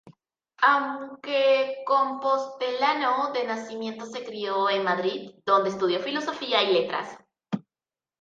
[0.57, 7.19] Aunque compostelano de nacimiento, se crió en Madrid, donde estudió Filosofía y Letras.